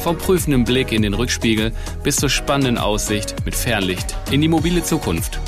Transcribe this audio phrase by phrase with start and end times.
[0.00, 1.72] Vom prüfenden Blick in den Rückspiegel
[2.02, 5.38] bis zur spannenden Aussicht mit Fernlicht in die mobile Zukunft.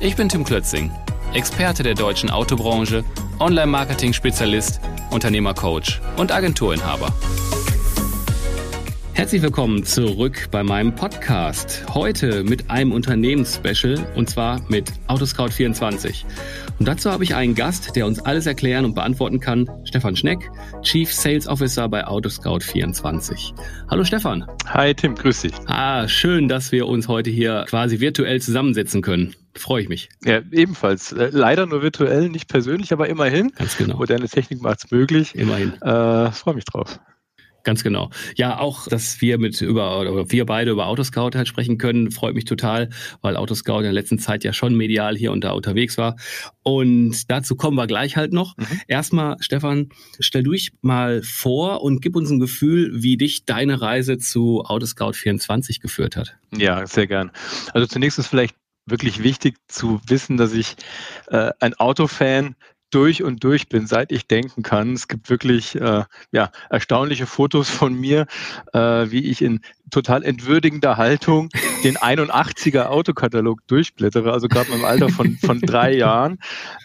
[0.00, 0.90] Ich bin Tim Klötzing,
[1.32, 3.04] Experte der deutschen Autobranche,
[3.38, 7.14] Online-Marketing-Spezialist, Unternehmercoach und Agenturinhaber.
[9.20, 11.84] Herzlich willkommen zurück bei meinem Podcast.
[11.92, 16.24] Heute mit einem Unternehmensspecial und zwar mit Autoscout24.
[16.78, 19.68] Und dazu habe ich einen Gast, der uns alles erklären und beantworten kann.
[19.84, 23.52] Stefan Schneck, Chief Sales Officer bei Autoscout24.
[23.90, 24.46] Hallo Stefan.
[24.68, 25.52] Hi Tim, grüß dich.
[25.66, 29.34] Ah, schön, dass wir uns heute hier quasi virtuell zusammensetzen können.
[29.54, 30.08] Freue ich mich.
[30.24, 31.12] Ja, ebenfalls.
[31.12, 33.52] Äh, leider nur virtuell, nicht persönlich, aber immerhin.
[33.54, 33.98] Ganz genau.
[33.98, 35.34] Moderne Technik macht es möglich.
[35.34, 35.74] Immerhin.
[35.82, 36.98] Äh, Freue mich drauf.
[37.64, 38.10] Ganz genau.
[38.36, 42.34] Ja, auch, dass wir mit über oder wir beide über Autoscout halt sprechen können, freut
[42.34, 42.88] mich total,
[43.20, 46.16] weil Autoscout in der letzten Zeit ja schon medial hier und da unterwegs war.
[46.62, 48.56] Und dazu kommen wir gleich halt noch.
[48.56, 48.80] Mhm.
[48.88, 53.80] Erstmal, Stefan, stell du dich mal vor und gib uns ein Gefühl, wie dich deine
[53.80, 56.36] Reise zu Autoscout 24 geführt hat.
[56.56, 57.30] Ja, sehr gern.
[57.72, 58.54] Also zunächst ist vielleicht
[58.86, 60.76] wirklich wichtig zu wissen, dass ich
[61.28, 62.56] äh, ein Autofan
[62.90, 64.94] durch und durch bin, seit ich denken kann.
[64.94, 68.26] Es gibt wirklich äh, ja, erstaunliche Fotos von mir,
[68.72, 68.78] äh,
[69.10, 69.60] wie ich in
[69.90, 71.48] total entwürdigender Haltung
[71.84, 76.38] den 81er Autokatalog durchblättere, also gerade im Alter von, von drei Jahren.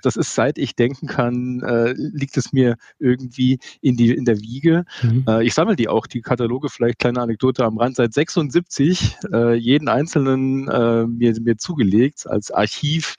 [0.04, 4.40] Das ist, seit ich denken kann, äh, liegt es mir irgendwie in, die, in der
[4.40, 4.86] Wiege.
[5.02, 5.26] Mhm.
[5.28, 9.54] Äh, ich sammle die auch, die Kataloge, vielleicht kleine Anekdote am Rand, seit 76, äh,
[9.54, 13.16] jeden einzelnen äh, mir, mir zugelegt, als Archiv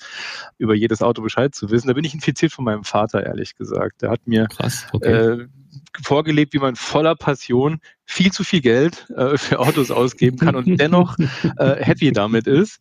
[0.59, 1.89] über jedes Auto Bescheid zu wissen.
[1.89, 4.03] Da bin ich infiziert von meinem Vater, ehrlich gesagt.
[4.03, 5.47] Der hat mir Krass, okay.
[6.03, 10.77] Vorgelebt, wie man voller Passion viel zu viel Geld äh, für Autos ausgeben kann und
[10.81, 11.17] dennoch
[11.59, 12.79] äh, happy damit ist.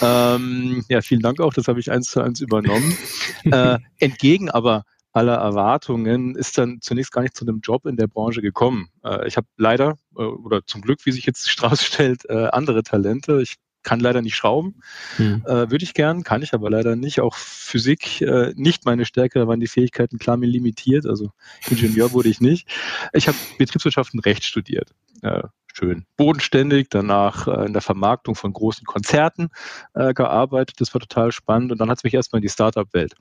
[0.00, 2.96] Ähm, ja, vielen Dank auch, das habe ich eins zu eins übernommen.
[3.44, 4.84] Äh, entgegen aber
[5.14, 8.88] aller Erwartungen ist dann zunächst gar nicht zu einem Job in der Branche gekommen.
[9.04, 12.82] Äh, ich habe leider äh, oder zum Glück, wie sich jetzt Strauß stellt, äh, andere
[12.82, 13.40] Talente.
[13.40, 14.76] Ich kann leider nicht schrauben.
[15.16, 15.44] Hm.
[15.46, 17.20] Äh, Würde ich gern, kann ich aber leider nicht.
[17.20, 21.06] Auch Physik äh, nicht meine Stärke, da waren die Fähigkeiten klar mir limitiert.
[21.06, 21.30] Also
[21.68, 22.68] Ingenieur wurde ich nicht.
[23.12, 24.90] Ich habe Betriebswirtschaft und Recht studiert.
[25.22, 29.48] Äh, schön bodenständig, danach äh, in der Vermarktung von großen Konzerten
[29.94, 30.80] äh, gearbeitet.
[30.80, 33.14] Das war total spannend und dann hat es mich erstmal in die Startup-Welt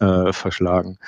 [0.00, 0.98] äh, verschlagen.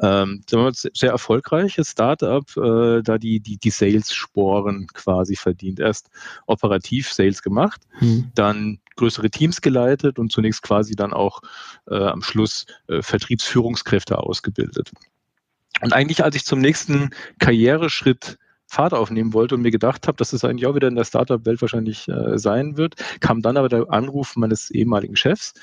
[0.00, 5.80] Ähm, sehr erfolgreiches Startup, äh, da die, die, die Sales-Sporen quasi verdient.
[5.80, 6.10] Erst
[6.46, 8.30] operativ Sales gemacht, hm.
[8.34, 11.42] dann größere Teams geleitet und zunächst quasi dann auch
[11.88, 14.92] äh, am Schluss äh, Vertriebsführungskräfte ausgebildet.
[15.82, 18.38] Und eigentlich, als ich zum nächsten Karriereschritt
[18.76, 21.62] Fahrt aufnehmen wollte und mir gedacht habe, dass es eigentlich auch wieder in der Startup-Welt
[21.62, 25.54] wahrscheinlich äh, sein wird, kam dann aber der Anruf meines ehemaligen Chefs,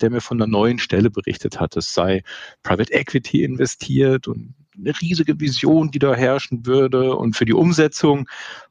[0.00, 1.76] der mir von einer neuen Stelle berichtet hat.
[1.76, 2.22] Es sei
[2.62, 7.14] Private Equity investiert und eine riesige Vision, die da herrschen würde.
[7.14, 8.26] Und für die Umsetzung,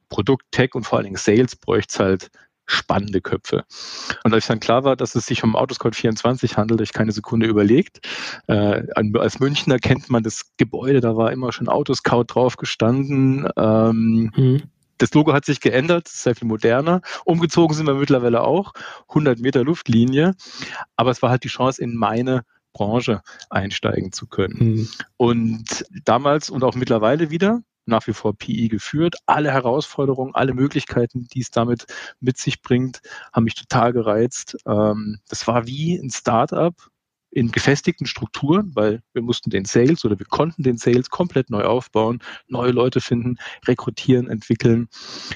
[0.10, 2.32] Produkt, Tech und vor allen Dingen Sales bräuchte es halt
[2.72, 3.64] spannende Köpfe.
[4.24, 7.12] Und als dann klar war, dass es sich um Autoscout 24 handelt, habe ich keine
[7.12, 8.00] Sekunde überlegt.
[8.48, 13.48] Äh, als Münchner kennt man das Gebäude, da war immer schon Autoscout drauf gestanden.
[13.58, 14.62] Ähm, mhm.
[14.98, 17.02] Das Logo hat sich geändert, sehr viel moderner.
[17.26, 18.74] Umgezogen sind wir mittlerweile auch,
[19.10, 20.36] 100 Meter Luftlinie.
[20.96, 22.44] Aber es war halt die Chance, in meine
[22.74, 24.58] Branche einsteigen zu können.
[24.60, 24.88] Mhm.
[25.18, 27.62] Und damals und auch mittlerweile wieder,
[27.92, 29.16] nach wie vor PI geführt.
[29.28, 31.86] Alle Herausforderungen, alle Möglichkeiten, die es damit
[32.20, 34.58] mit sich bringt, haben mich total gereizt.
[34.66, 36.76] Ähm, das war wie ein Startup
[37.30, 41.64] in gefestigten Strukturen, weil wir mussten den Sales oder wir konnten den Sales komplett neu
[41.64, 44.90] aufbauen, neue Leute finden, rekrutieren, entwickeln.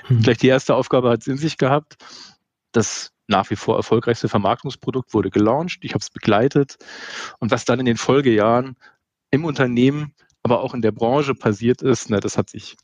[0.07, 0.21] Hm.
[0.21, 1.95] Gleich die erste Aufgabe hat es in sich gehabt.
[2.71, 5.79] Das nach wie vor erfolgreichste Vermarktungsprodukt wurde gelauncht.
[5.83, 6.77] Ich habe es begleitet.
[7.39, 8.75] Und was dann in den Folgejahren
[9.31, 10.13] im Unternehmen
[10.45, 12.75] aber auch in der Branche passiert ist, ne, das hat sich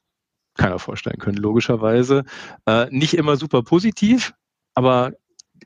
[0.55, 2.23] keiner vorstellen können, logischerweise.
[2.65, 4.33] Äh, nicht immer super positiv,
[4.73, 5.11] aber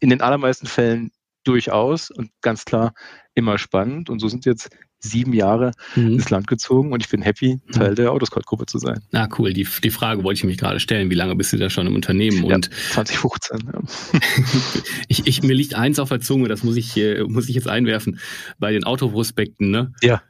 [0.02, 1.12] in den allermeisten Fällen
[1.46, 2.94] durchaus und ganz klar
[3.36, 6.14] immer spannend und so sind jetzt sieben Jahre mhm.
[6.14, 7.96] ins Land gezogen und ich bin happy, Teil mhm.
[7.96, 9.02] der Autoscout-Gruppe zu sein.
[9.14, 9.54] Ah, cool.
[9.54, 11.10] Die, die Frage wollte ich mich gerade stellen.
[11.10, 12.44] Wie lange bist du da schon im Unternehmen?
[12.46, 13.72] Ja, und 2015.
[13.72, 14.20] Ja.
[15.08, 16.96] ich, ich, mir liegt eins auf der Zunge, das muss ich,
[17.28, 18.20] muss ich jetzt einwerfen.
[18.58, 19.94] Bei den Autoprospekten, ne?
[20.02, 20.22] Ja.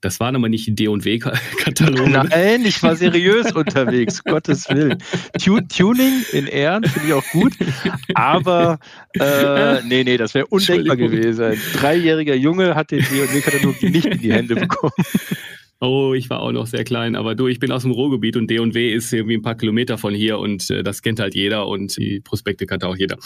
[0.00, 2.08] Das waren aber nicht D&W-Kataloge.
[2.30, 4.98] Nein, ich war seriös unterwegs, Gottes Willen.
[5.68, 7.54] Tuning in Ehren finde ich auch gut,
[8.14, 8.78] aber
[9.14, 11.44] äh, nee, nee, das wäre undenkbar gewesen.
[11.46, 11.60] Ein
[12.38, 14.92] dreijähriger Junge hat den D&W-Katalog nicht in die Hände bekommen.
[15.80, 18.50] Oh, ich war auch noch sehr klein, aber du, ich bin aus dem Ruhrgebiet und
[18.50, 21.96] D&W ist irgendwie ein paar Kilometer von hier und äh, das kennt halt jeder und
[21.96, 23.16] die Prospekte kennt auch jeder.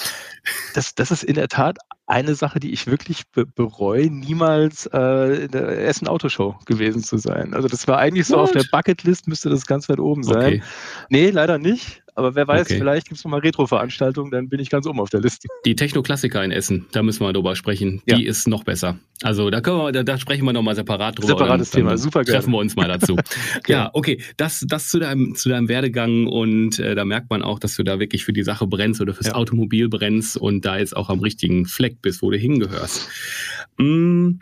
[0.75, 5.45] Das, das ist in der Tat eine Sache, die ich wirklich be bereue, niemals äh,
[5.45, 7.55] in der Essen Autoshow gewesen zu sein.
[7.55, 8.43] Also das war eigentlich so What?
[8.43, 10.37] auf der Bucketlist, müsste das ganz weit oben sein.
[10.37, 10.63] Okay.
[11.09, 12.02] Nee, leider nicht.
[12.15, 12.79] Aber wer weiß, okay.
[12.79, 15.49] vielleicht gibt es nochmal Retro-Veranstaltungen, dann bin ich ganz oben auf der Liste.
[15.65, 18.03] Die Techno-Klassiker in Essen, da müssen wir drüber sprechen.
[18.07, 18.31] Die ja.
[18.31, 18.99] ist noch besser.
[19.23, 21.29] Also da können wir, da, da sprechen wir nochmal separat drüber.
[21.29, 22.39] Separates dann, Thema, super gerne.
[22.39, 23.17] Treffen wir uns mal dazu.
[23.67, 24.21] ja, okay.
[24.37, 27.83] Das, das zu deinem, zu deinem Werdegang und äh, da merkt man auch, dass du
[27.83, 29.35] da wirklich für die Sache brennst oder fürs ja.
[29.35, 33.09] Automobil brennst und da jetzt auch am richtigen Fleck bist, wo du hingehörst.
[33.79, 34.39] Mmh.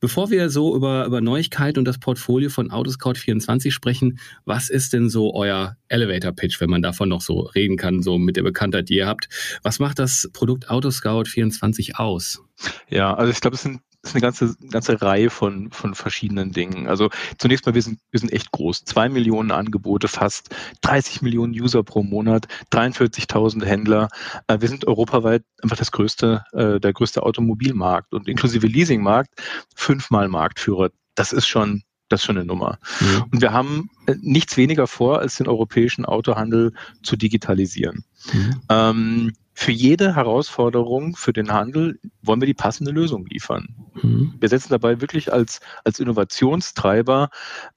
[0.00, 5.08] Bevor wir so über, über Neuigkeiten und das Portfolio von Autoscout24 sprechen, was ist denn
[5.08, 8.88] so euer Elevator Pitch, wenn man davon noch so reden kann, so mit der Bekanntheit,
[8.88, 9.28] die ihr habt?
[9.62, 12.42] Was macht das Produkt Autoscout24 aus?
[12.88, 16.88] Ja, also ich glaube, es sind ist eine ganze, ganze Reihe von, von verschiedenen Dingen.
[16.88, 18.84] Also zunächst mal, wir sind, wir sind echt groß.
[18.84, 24.08] Zwei Millionen Angebote, fast 30 Millionen User pro Monat, 43.000 Händler.
[24.46, 29.30] Äh, wir sind europaweit einfach das größte, äh, der größte Automobilmarkt und inklusive Leasingmarkt
[29.74, 30.90] fünfmal Marktführer.
[31.14, 32.78] Das ist schon das ist schon eine Nummer.
[33.00, 33.24] Mhm.
[33.32, 36.72] Und wir haben äh, nichts weniger vor, als den europäischen Autohandel
[37.02, 38.04] zu digitalisieren.
[38.32, 38.60] Mhm.
[38.68, 43.74] Ähm, für jede Herausforderung für den Handel wollen wir die passende Lösung liefern.
[44.02, 44.34] Mhm.
[44.40, 47.30] Wir setzen dabei wirklich als, als Innovationstreiber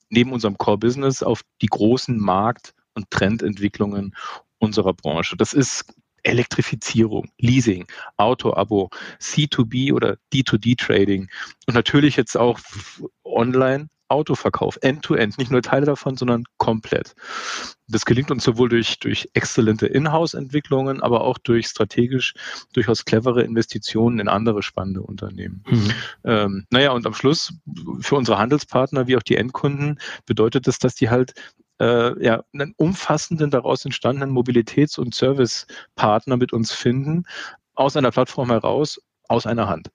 [0.09, 4.15] neben unserem Core-Business auf die großen Markt- und Trendentwicklungen
[4.59, 5.35] unserer Branche.
[5.37, 5.85] Das ist
[6.23, 7.85] Elektrifizierung, Leasing,
[8.17, 8.89] Auto-Abo,
[9.19, 11.29] C2B oder D2D-Trading
[11.67, 12.59] und natürlich jetzt auch
[13.25, 17.15] online Autoverkauf, end-to-end, -end, nicht nur Teile davon, sondern komplett.
[17.87, 22.33] Das gelingt uns sowohl durch, durch exzellente Inhouse-Entwicklungen, aber auch durch strategisch
[22.73, 25.63] durchaus clevere Investitionen in andere spannende Unternehmen.
[25.69, 25.91] Mhm.
[26.23, 27.53] Ähm, naja, und am Schluss
[27.99, 31.33] für unsere Handelspartner wie auch die Endkunden bedeutet das, dass die halt
[31.79, 37.25] äh, ja, einen umfassenden, daraus entstandenen Mobilitäts- und Servicepartner mit uns finden,
[37.75, 39.89] aus einer Plattform heraus, aus einer Hand.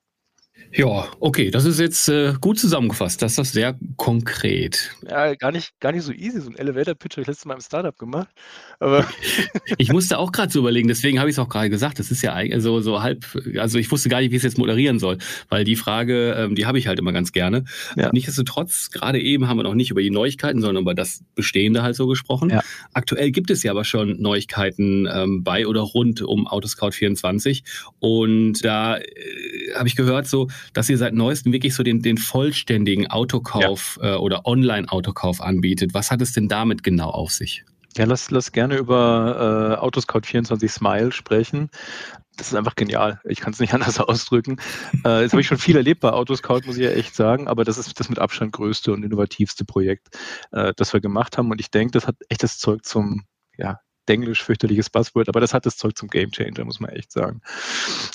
[0.73, 3.23] Ja, okay, das ist jetzt äh, gut zusammengefasst.
[3.23, 4.91] Das ist das sehr konkret.
[5.09, 6.41] Ja, gar nicht, gar nicht so easy.
[6.41, 8.29] So ein Elevator-Pitch habe ich letztes Mal im Startup gemacht.
[8.79, 9.09] Aber
[9.79, 11.99] ich musste auch gerade so überlegen, deswegen habe ich es auch gerade gesagt.
[11.99, 13.25] Das ist ja so, so halb,
[13.57, 15.19] also ich wusste gar nicht, wie ich es jetzt moderieren soll,
[15.49, 17.65] weil die Frage, ähm, die habe ich halt immer ganz gerne.
[17.97, 18.11] Ja.
[18.13, 21.97] Nichtsdestotrotz, gerade eben haben wir noch nicht über die Neuigkeiten, sondern über das Bestehende halt
[21.97, 22.51] so gesprochen.
[22.51, 22.61] Ja.
[22.93, 27.65] Aktuell gibt es ja aber schon Neuigkeiten ähm, bei oder rund um Autoscout 24
[28.01, 29.05] und da äh,
[29.75, 34.15] habe ich gehört, so dass ihr seit neuestem wirklich so den, den vollständigen Autokauf ja.
[34.15, 35.95] äh, oder Online-Autokauf anbietet.
[35.95, 37.65] Was hat es denn damit genau auf sich?
[37.97, 41.71] Ja, lass, lass gerne über äh, Autoscout 24 Smile sprechen.
[42.37, 43.21] Das ist einfach genial.
[43.25, 44.59] Ich kann es nicht anders ausdrücken.
[45.05, 47.65] Äh, jetzt habe ich schon viel erlebt bei Autoscout, muss ich ja echt sagen, aber
[47.65, 50.17] das ist das mit Abstand größte und innovativste Projekt,
[50.53, 51.50] äh, das wir gemacht haben.
[51.50, 53.25] Und ich denke, das hat echt das Zeug zum,
[53.56, 57.41] ja, Englisch fürchterliches Buzzword, aber das hat das Zeug zum Gamechanger, muss man echt sagen.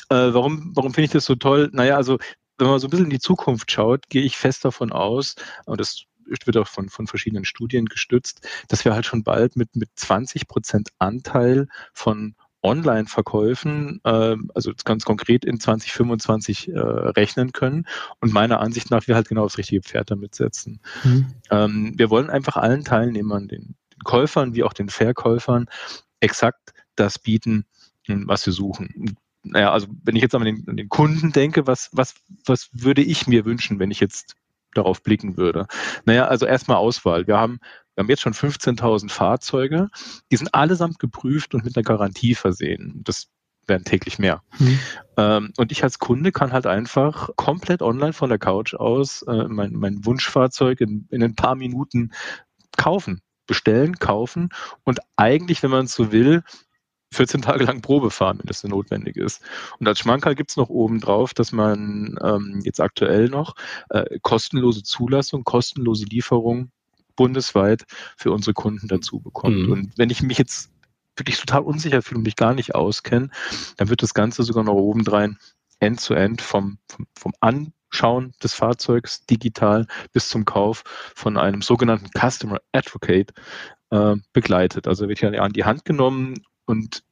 [0.09, 1.69] Äh, warum warum finde ich das so toll?
[1.73, 2.17] Naja, also
[2.57, 5.35] wenn man so ein bisschen in die Zukunft schaut, gehe ich fest davon aus,
[5.65, 9.75] und das wird auch von, von verschiedenen Studien gestützt, dass wir halt schon bald mit,
[9.75, 17.85] mit 20 Prozent Anteil von Online-Verkäufen, äh, also ganz konkret in 2025 äh, rechnen können
[18.21, 20.79] und meiner Ansicht nach wir halt genau das richtige Pferd damit setzen.
[21.03, 21.25] Mhm.
[21.51, 25.67] Ähm, wir wollen einfach allen Teilnehmern, den Käufern wie auch den Verkäufern
[26.19, 27.65] exakt das bieten,
[28.07, 29.17] was wir suchen.
[29.43, 33.01] Naja, also wenn ich jetzt an den, an den Kunden denke, was, was, was würde
[33.01, 34.35] ich mir wünschen, wenn ich jetzt
[34.73, 35.67] darauf blicken würde?
[36.05, 37.27] Naja, also erstmal Auswahl.
[37.27, 37.59] Wir haben,
[37.95, 39.89] wir haben jetzt schon 15.000 Fahrzeuge,
[40.31, 43.01] die sind allesamt geprüft und mit einer Garantie versehen.
[43.03, 43.27] Das
[43.67, 44.41] werden täglich mehr.
[44.59, 44.79] Mhm.
[45.17, 49.47] Ähm, und ich als Kunde kann halt einfach komplett online von der Couch aus äh,
[49.47, 52.11] mein, mein Wunschfahrzeug in, in ein paar Minuten
[52.77, 54.49] kaufen bestellen, kaufen
[54.83, 56.43] und eigentlich, wenn man es so will,
[57.13, 59.41] 14 Tage lang Probe fahren, wenn das so notwendig ist.
[59.79, 63.55] Und als Schmankerl gibt es noch oben drauf, dass man ähm, jetzt aktuell noch
[63.89, 66.71] äh, kostenlose Zulassung, kostenlose Lieferung
[67.15, 67.83] bundesweit
[68.17, 69.67] für unsere Kunden dazu bekommt.
[69.67, 69.71] Mhm.
[69.71, 70.71] Und wenn ich mich jetzt
[71.15, 73.29] wirklich total unsicher fühle und mich gar nicht auskenne,
[73.77, 75.37] dann wird das Ganze sogar noch obendrein
[75.79, 80.83] end-to-end vom, vom, vom An Anschauen des Fahrzeugs digital bis zum Kauf
[81.15, 83.33] von einem sogenannten Customer Advocate
[83.91, 84.87] äh, begleitet.
[84.87, 87.03] Also wird ja an die Hand genommen und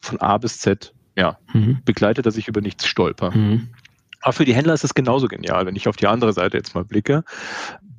[0.00, 1.80] von A bis Z ja, mhm.
[1.84, 3.30] begleitet, dass ich über nichts stolper.
[3.30, 3.70] Mhm.
[4.20, 6.74] Aber für die Händler ist es genauso genial, wenn ich auf die andere Seite jetzt
[6.74, 7.24] mal blicke.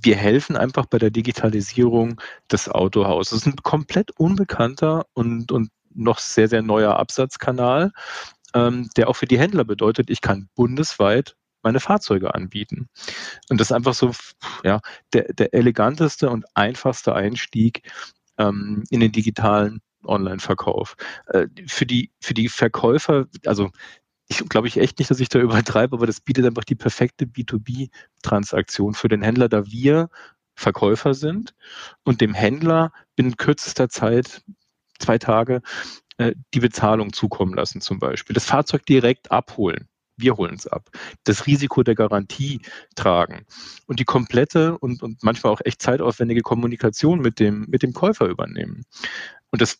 [0.01, 3.31] Wir helfen einfach bei der Digitalisierung des Autohauses.
[3.31, 7.91] Es ist ein komplett unbekannter und, und noch sehr, sehr neuer Absatzkanal,
[8.53, 12.89] ähm, der auch für die Händler bedeutet, ich kann bundesweit meine Fahrzeuge anbieten.
[13.49, 14.11] Und das ist einfach so
[14.63, 14.79] ja,
[15.13, 17.89] der, der eleganteste und einfachste Einstieg
[18.37, 20.95] ähm, in den digitalen Online-Verkauf.
[21.27, 23.69] Äh, für, die, für die Verkäufer, also
[24.27, 27.25] ich glaube ich echt nicht, dass ich da übertreibe, aber das bietet einfach die perfekte
[27.25, 30.09] B2B-Transaktion für den Händler, da wir
[30.55, 31.53] Verkäufer sind
[32.03, 34.41] und dem Händler binnen kürzester Zeit,
[34.97, 35.61] zwei Tage,
[36.17, 38.33] äh, die Bezahlung zukommen lassen zum Beispiel.
[38.33, 39.87] Das Fahrzeug direkt abholen.
[40.17, 40.89] Wir holen es ab.
[41.23, 42.61] Das Risiko der Garantie
[42.95, 43.45] tragen
[43.85, 48.27] und die komplette und, und manchmal auch echt zeitaufwendige Kommunikation mit dem, mit dem Käufer
[48.27, 48.83] übernehmen.
[49.51, 49.79] Und das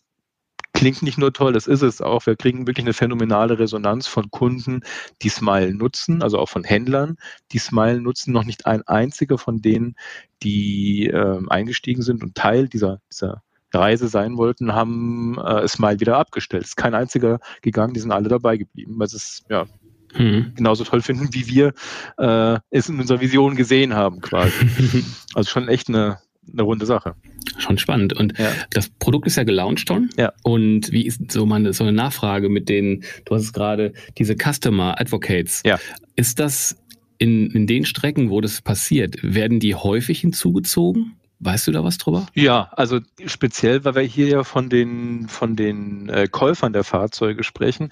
[0.78, 2.26] klingt nicht nur toll, das ist es auch.
[2.26, 4.82] Wir kriegen wirklich eine phänomenale Resonanz von Kunden,
[5.22, 7.16] die Smile nutzen, also auch von Händlern,
[7.50, 8.32] die Smile nutzen.
[8.32, 9.96] Noch nicht ein einziger von denen,
[10.44, 13.42] die äh, eingestiegen sind und Teil dieser, dieser
[13.74, 16.62] Reise sein wollten, haben äh, Smile wieder abgestellt.
[16.62, 19.66] Es ist kein einziger gegangen, die sind alle dabei geblieben, sie es ja,
[20.14, 20.52] hm.
[20.54, 21.72] genauso toll finden, wie wir
[22.18, 24.52] äh, es in unserer Vision gesehen haben quasi.
[25.34, 26.18] also schon echt eine,
[26.52, 27.14] eine runde Sache.
[27.58, 28.12] Schon spannend.
[28.12, 28.52] Und ja.
[28.70, 30.10] das Produkt ist ja gelauncht schon.
[30.16, 30.32] Ja.
[30.42, 34.36] Und wie ist so, meine, so eine Nachfrage mit den, du hast es gerade, diese
[34.36, 35.62] Customer Advocates.
[35.64, 35.78] Ja.
[36.16, 36.76] Ist das
[37.18, 41.16] in, in den Strecken, wo das passiert, werden die häufig hinzugezogen?
[41.40, 42.26] Weißt du da was drüber?
[42.34, 47.44] Ja, also speziell, weil wir hier ja von den, von den äh, Käufern der Fahrzeuge
[47.44, 47.90] sprechen.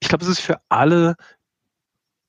[0.00, 1.16] Ich glaube, es ist für alle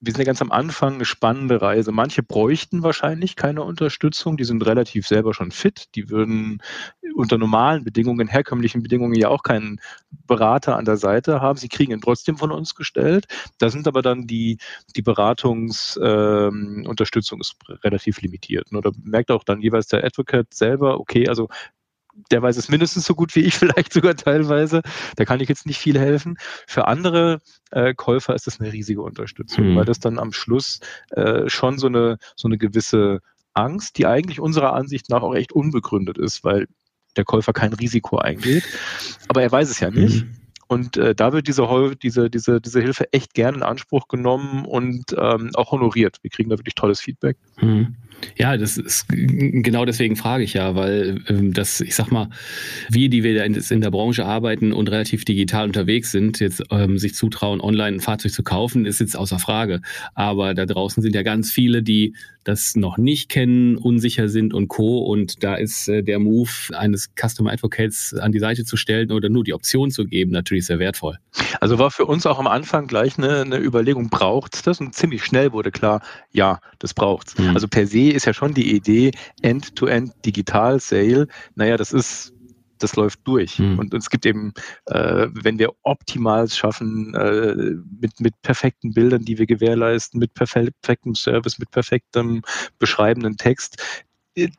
[0.01, 1.91] wir sind ja ganz am Anfang eine spannende Reise.
[1.91, 6.61] Manche bräuchten wahrscheinlich keine Unterstützung, die sind relativ selber schon fit, die würden
[7.15, 9.81] unter normalen Bedingungen, herkömmlichen Bedingungen ja auch keinen
[10.25, 11.59] Berater an der Seite haben.
[11.59, 13.27] Sie kriegen ihn trotzdem von uns gestellt.
[13.57, 14.57] Da sind aber dann die,
[14.95, 18.71] die Beratungsunterstützung ähm, relativ limitiert.
[18.71, 18.79] Ne?
[18.81, 21.49] Da merkt auch dann jeweils der Advocate selber, okay, also
[22.31, 24.81] der weiß es mindestens so gut wie ich, vielleicht sogar teilweise.
[25.15, 26.37] Da kann ich jetzt nicht viel helfen.
[26.67, 27.39] Für andere
[27.71, 29.75] äh, Käufer ist das eine riesige Unterstützung, mhm.
[29.75, 30.79] weil das dann am Schluss
[31.11, 33.19] äh, schon so eine, so eine gewisse
[33.53, 36.67] Angst, die eigentlich unserer Ansicht nach auch echt unbegründet ist, weil
[37.17, 38.63] der Käufer kein Risiko eingeht.
[39.27, 40.25] Aber er weiß es ja nicht.
[40.25, 40.35] Mhm.
[40.67, 45.15] Und äh, da wird diese, diese, diese, diese Hilfe echt gerne in Anspruch genommen und
[45.17, 46.17] ähm, auch honoriert.
[46.21, 47.37] Wir kriegen da wirklich tolles Feedback.
[47.59, 47.95] Mhm.
[48.37, 52.29] Ja, das ist genau deswegen frage ich ja, weil ähm, das, ich sag mal,
[52.89, 57.15] wir, die wir in der Branche arbeiten und relativ digital unterwegs sind, jetzt ähm, sich
[57.15, 59.81] zutrauen, online ein Fahrzeug zu kaufen, ist jetzt außer Frage.
[60.15, 62.13] Aber da draußen sind ja ganz viele, die
[62.49, 64.99] das noch nicht kennen, unsicher sind und Co.
[64.99, 69.29] Und da ist äh, der Move eines Customer Advocates an die Seite zu stellen oder
[69.29, 71.17] nur die Option zu geben, natürlich sehr wertvoll.
[71.61, 74.79] Also war für uns auch am Anfang gleich eine, eine Überlegung, braucht das?
[74.81, 76.01] Und ziemlich schnell wurde klar,
[76.31, 77.37] ja, das braucht's.
[77.37, 77.51] Mhm.
[77.53, 82.33] Also per se ist ja schon die Idee, End-to-End Digital Sale, naja, das ist
[82.79, 83.59] das läuft durch.
[83.59, 83.79] Mhm.
[83.79, 84.53] Und, und, es gibt eben,
[84.85, 87.55] äh, wenn wir optimal schaffen, äh,
[87.99, 92.41] mit, mit perfekten Bildern, die wir gewährleisten, mit perfektem Service, mit perfektem
[92.79, 94.03] beschreibenden Text,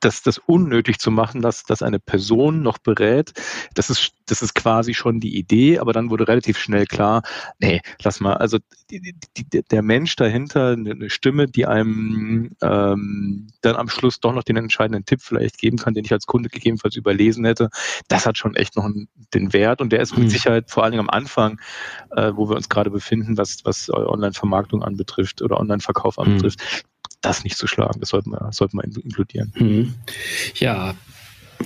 [0.01, 3.33] das, das unnötig zu machen, dass, dass eine Person noch berät,
[3.75, 7.23] das ist, das ist quasi schon die Idee, aber dann wurde relativ schnell klar,
[7.59, 8.59] nee, lass mal, also
[8.91, 14.45] die, die, der Mensch dahinter, eine Stimme, die einem ähm, dann am Schluss doch noch
[14.45, 17.71] den entscheidenden Tipp vielleicht geben kann, den ich als Kunde gegebenenfalls überlesen hätte,
[18.09, 18.89] das hat schon echt noch
[19.35, 20.31] den Wert und der ist mit mhm.
[20.31, 21.61] Sicherheit vor allen Dingen am Anfang,
[22.17, 26.25] äh, wo wir uns gerade befinden, was, was Online-Vermarktung anbetrifft oder Online-Verkauf mhm.
[26.25, 26.89] anbetrifft, mhm
[27.21, 28.00] das nicht zu schlagen.
[28.00, 29.53] Das sollte man, sollte man inkludieren.
[29.57, 29.95] Mhm.
[30.55, 30.95] Ja,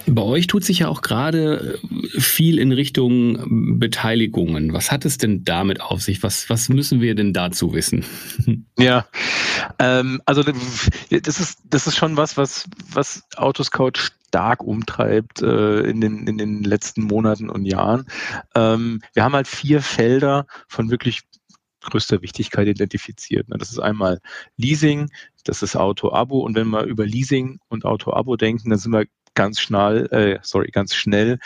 [0.07, 1.79] bei euch tut sich ja auch gerade
[2.19, 4.73] viel in Richtung Beteiligungen.
[4.73, 6.23] Was hat es denn damit auf sich?
[6.23, 8.05] Was, was müssen wir denn dazu wissen?
[8.77, 9.07] Ja,
[9.79, 16.01] ähm, also das ist, das ist schon was, was, was Autoscout stark umtreibt äh, in,
[16.01, 18.07] den, in den letzten Monaten und Jahren.
[18.57, 21.23] Ähm, wir haben halt vier Felder von wirklich
[21.85, 23.47] größter Wichtigkeit identifiziert.
[23.49, 24.21] Das ist einmal
[24.57, 25.11] Leasing,
[25.45, 29.61] das ist Auto-Abo und wenn wir über Leasing und Auto-Abo denken, dann sind wir ganz
[29.61, 31.39] schnell, äh, sorry, ganz schnell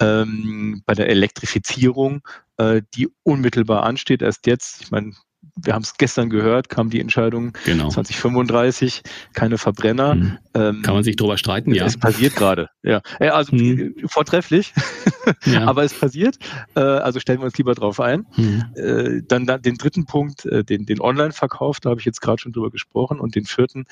[0.00, 2.22] ähm, bei der Elektrifizierung,
[2.58, 4.22] äh, die unmittelbar ansteht.
[4.22, 5.12] Erst jetzt, ich meine,
[5.54, 7.88] wir haben es gestern gehört, kam die Entscheidung genau.
[7.88, 9.02] 2035,
[9.34, 10.14] keine Verbrenner.
[10.14, 10.38] Mhm.
[10.54, 11.84] Ähm, Kann man sich drüber streiten, ja.
[11.84, 13.02] Es passiert gerade, ja.
[13.18, 13.94] Also mhm.
[14.06, 14.72] vortrefflich,
[15.44, 15.66] ja.
[15.66, 16.38] aber es passiert.
[16.74, 18.26] Äh, also stellen wir uns lieber drauf ein.
[18.36, 18.64] Mhm.
[18.76, 22.40] Äh, dann, dann den dritten Punkt, äh, den, den Online-Verkauf, da habe ich jetzt gerade
[22.40, 23.20] schon drüber gesprochen.
[23.20, 23.84] Und den vierten,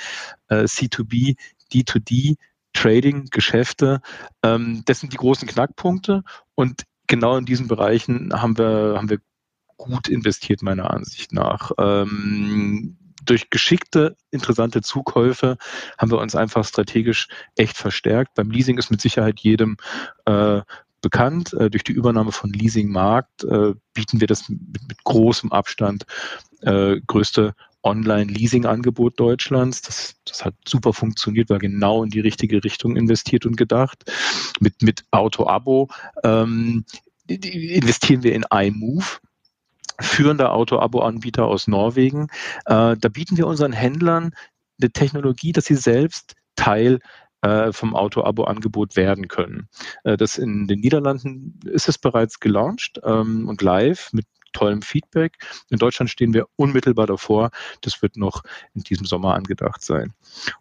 [0.49, 1.37] äh, C2B,
[1.73, 2.37] D2D,
[2.73, 4.01] Trading, Geschäfte.
[4.43, 6.23] Ähm, das sind die großen Knackpunkte.
[6.55, 9.19] Und genau in diesen Bereichen haben wir, haben wir
[9.81, 11.73] gut investiert, meiner Ansicht nach.
[11.79, 15.57] Ähm, durch geschickte, interessante Zukäufe
[15.99, 18.35] haben wir uns einfach strategisch echt verstärkt.
[18.35, 19.77] Beim Leasing ist mit Sicherheit jedem
[20.27, 20.61] äh,
[21.01, 21.55] bekannt.
[21.55, 26.05] Äh, durch die Übernahme von Leasingmarkt äh, bieten wir das mit, mit großem Abstand
[26.63, 29.81] äh, größte Online-Leasing-Angebot Deutschlands.
[29.81, 34.05] Das, das hat super funktioniert, war genau in die richtige Richtung investiert und gedacht.
[34.61, 35.89] Mit, mit Auto-Abo
[36.23, 36.85] ähm,
[37.27, 39.21] investieren wir in iMove
[40.01, 42.29] führender Auto-Abo-Anbieter aus Norwegen.
[42.67, 44.35] Äh, da bieten wir unseren Händlern
[44.81, 47.01] eine Technologie, dass sie selbst Teil
[47.43, 49.69] äh, vom Auto-Abo-Angebot werden können.
[50.05, 55.39] Äh, das in den Niederlanden ist es bereits gelauncht ähm, und live mit tollem Feedback.
[55.71, 57.51] In Deutschland stehen wir unmittelbar davor.
[57.83, 58.43] Das wird noch
[58.75, 60.13] in diesem Sommer angedacht sein.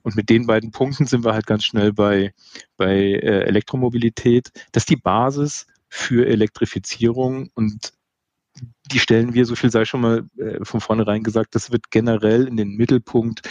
[0.04, 2.34] Und mit den beiden Punkten sind wir halt ganz schnell bei,
[2.78, 4.52] bei äh, Elektromobilität.
[4.72, 7.94] Das ist die Basis für Elektrifizierung und
[8.92, 12.48] die stellen wir, so viel sei schon mal äh, von vornherein gesagt, das wird generell
[12.48, 13.42] in den Mittelpunkt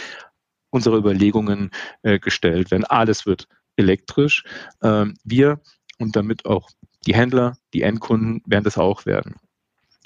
[0.69, 1.71] unserer Überlegungen
[2.03, 2.85] äh, gestellt werden.
[2.85, 4.43] Alles wird elektrisch.
[4.83, 5.61] Ähm, wir
[5.97, 6.69] und damit auch
[7.05, 9.35] die Händler, die Endkunden werden das auch werden.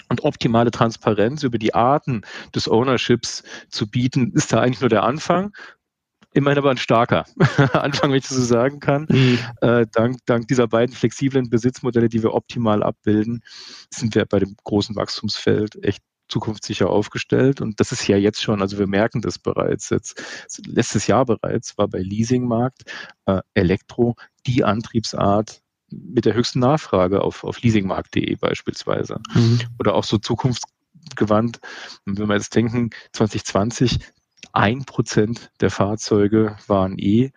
[0.09, 2.21] Und optimale Transparenz über die Arten
[2.53, 5.53] des Ownerships zu bieten, ist da eigentlich nur der Anfang.
[6.33, 7.25] Immerhin aber ein starker
[7.73, 9.07] Anfang, wenn ich das so sagen kann.
[9.09, 9.39] Mhm.
[9.61, 13.43] Äh, dank, dank dieser beiden flexiblen Besitzmodelle, die wir optimal abbilden,
[13.93, 17.61] sind wir bei dem großen Wachstumsfeld echt zukunftssicher aufgestellt.
[17.61, 20.21] Und das ist ja jetzt schon, also wir merken das bereits jetzt.
[20.65, 22.83] Letztes Jahr bereits war bei Leasingmarkt
[23.25, 24.15] äh, Elektro
[24.47, 25.61] die Antriebsart
[25.91, 29.19] mit der höchsten Nachfrage auf, auf leasingmarkt.de beispielsweise.
[29.35, 29.59] Mhm.
[29.79, 31.59] Oder auch so zukunftsgewandt,
[32.05, 33.99] wenn wir jetzt denken, 2020
[34.53, 37.31] ein Prozent der Fahrzeuge waren E.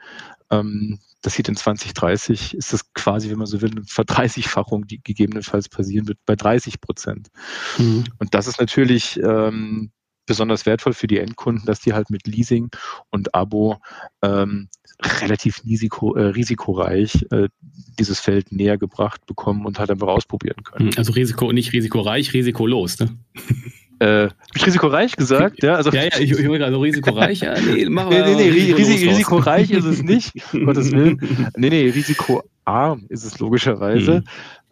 [0.51, 5.03] Ähm, das sieht in 2030, ist das quasi, wenn man so will, eine Verdreißigfachung, die
[5.03, 7.29] gegebenenfalls passieren wird, bei 30 Prozent.
[7.79, 8.05] Mhm.
[8.19, 9.91] Und das ist natürlich ähm,
[10.27, 12.69] besonders wertvoll für die Endkunden, dass die halt mit Leasing
[13.11, 13.79] und Abo
[14.23, 14.69] ähm,
[15.23, 17.49] relativ risiko, äh, risikoreich äh,
[17.99, 20.93] dieses Feld näher gebracht bekommen und halt einfach ausprobieren können.
[20.97, 23.17] Also Risiko nicht risikoreich, risikolos, ne?
[23.99, 25.63] Äh, ich risikoreich gesagt?
[25.63, 27.41] Ja, also, ja, ja ich, ich höre gerade risikoreich.
[27.41, 31.19] Ja, nee, mach nee, nee, nee Risiko risikoreich ist es nicht, um Gottes Willen.
[31.57, 34.23] Nee, nee, risikoarm ist es logischerweise.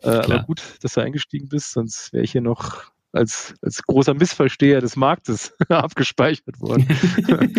[0.02, 3.82] Mhm, äh, aber gut, dass du eingestiegen bist, sonst wäre ich hier noch als, als
[3.82, 6.87] großer Missversteher des Marktes abgespeichert worden.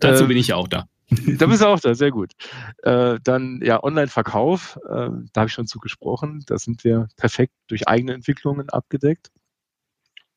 [0.00, 0.86] Dazu ähm, bin ich auch da.
[1.38, 2.32] Da bist du auch da, sehr gut.
[2.82, 6.42] Äh, dann ja, Online-Verkauf, äh, da habe ich schon zu gesprochen.
[6.46, 9.30] Da sind wir perfekt durch eigene Entwicklungen abgedeckt.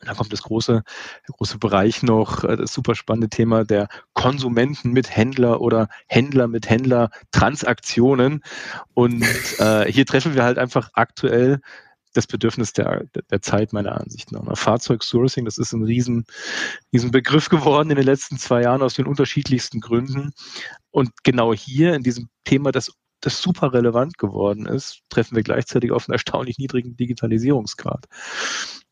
[0.02, 0.84] Da kommt das große,
[1.28, 6.48] der große Bereich noch, äh, das super spannende Thema der Konsumenten mit Händler oder Händler
[6.48, 8.42] mit Händler Transaktionen.
[8.94, 9.22] Und
[9.60, 11.60] äh, hier treffen wir halt einfach aktuell
[12.14, 14.58] das Bedürfnis der, der Zeit meiner Ansicht nach.
[14.58, 16.26] Fahrzeugsourcing, das ist ein riesen,
[16.92, 20.32] riesen Begriff geworden in den letzten zwei Jahren aus den unterschiedlichsten Gründen.
[20.92, 25.92] Und genau hier in diesem Thema, das das super relevant geworden ist, treffen wir gleichzeitig
[25.92, 28.06] auf einen erstaunlich niedrigen Digitalisierungsgrad.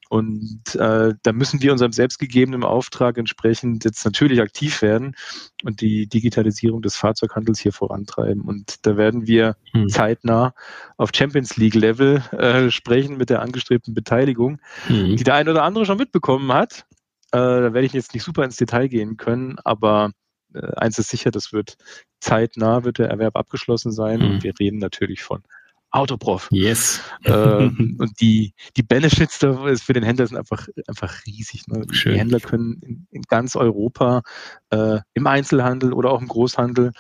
[0.10, 5.16] Und äh, da müssen wir unserem selbstgegebenen Auftrag entsprechend jetzt natürlich aktiv werden
[5.64, 8.42] und die Digitalisierung des Fahrzeughandels hier vorantreiben.
[8.44, 9.90] Und da werden wir hm.
[9.90, 10.54] zeitnah
[10.98, 15.18] auf Champions League Level äh, sprechen mit der angestrebten Beteiligung, hm.
[15.18, 16.86] die der eine oder andere schon mitbekommen hat.
[17.32, 20.12] Äh, da werde ich jetzt nicht super ins Detail gehen können, aber
[20.54, 21.76] äh, eins ist sicher, das wird
[22.20, 24.22] zeitnah wird der Erwerb abgeschlossen sein.
[24.22, 24.32] Hm.
[24.32, 25.44] Und wir reden natürlich von
[25.92, 26.50] Autoprof.
[26.52, 27.02] Yes.
[27.24, 31.68] Äh, und die, die Benefits für den Händler sind einfach, einfach riesig.
[31.68, 31.86] Ne?
[31.88, 34.22] Die Händler können in, in ganz Europa
[34.70, 36.92] äh, im Einzelhandel oder auch im Großhandel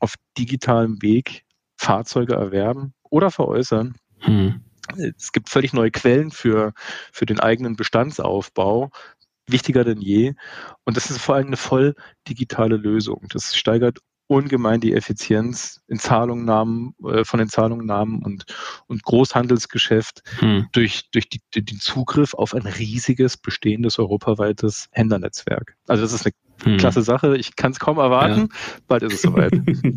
[0.00, 1.44] auf digitalem Weg
[1.76, 3.96] Fahrzeuge erwerben oder veräußern.
[4.18, 4.62] Hm.
[4.96, 6.72] Es gibt völlig neue Quellen für,
[7.12, 8.90] für den eigenen Bestandsaufbau,
[9.46, 10.34] wichtiger denn je.
[10.84, 11.94] Und das ist vor allem eine voll
[12.26, 13.26] digitale Lösung.
[13.30, 18.44] Das steigert ungemein die Effizienz in Zahlungnahmen, äh, von den Zahlungnahmen und,
[18.86, 20.68] und Großhandelsgeschäft hm.
[20.72, 25.76] durch, durch die, den Zugriff auf ein riesiges, bestehendes, europaweites Händlernetzwerk.
[25.86, 26.34] Also das ist eine
[26.64, 26.76] Hm.
[26.76, 27.36] Klasse Sache.
[27.36, 28.40] Ich kann es kaum erwarten.
[28.40, 28.80] Ja.
[28.88, 29.52] Bald ist es soweit.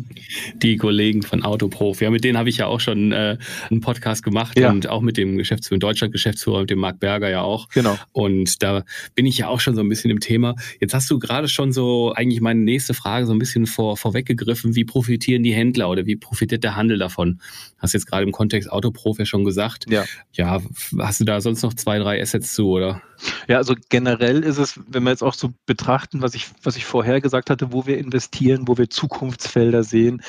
[0.62, 3.36] Die Kollegen von Autoprof, ja, mit denen habe ich ja auch schon äh,
[3.70, 4.70] einen Podcast gemacht ja.
[4.70, 7.68] und auch mit dem Geschäftsführer, Deutschland-Geschäftsführer, mit dem Marc Berger ja auch.
[7.70, 7.98] Genau.
[8.12, 10.54] Und da bin ich ja auch schon so ein bisschen im Thema.
[10.80, 14.74] Jetzt hast du gerade schon so eigentlich meine nächste Frage so ein bisschen vor, vorweggegriffen.
[14.74, 17.40] Wie profitieren die Händler oder wie profitiert der Handel davon?
[17.78, 19.86] Hast jetzt gerade im Kontext Autoprof ja schon gesagt.
[19.90, 20.04] Ja.
[20.32, 20.60] Ja,
[20.98, 23.02] hast du da sonst noch zwei, drei Assets zu, oder?
[23.48, 26.84] Ja, also generell ist es, wenn wir jetzt auch so betrachten, was ich, was ich
[26.84, 30.22] vorher gesagt hatte, wo wir investieren, wo wir Zukunftsfelder sehen,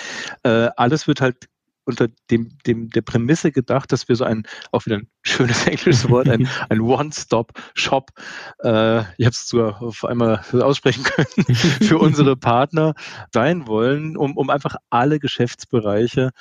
[0.43, 1.47] äh, alles wird halt
[1.85, 6.09] unter dem, dem, der Prämisse gedacht, dass wir so ein, auch wieder ein schönes englisches
[6.09, 8.11] Wort, ein, ein One-Stop-Shop,
[8.63, 12.93] äh, ich habe es sogar auf einmal aussprechen können, für unsere Partner
[13.33, 16.31] sein wollen, um, um einfach alle Geschäftsbereiche,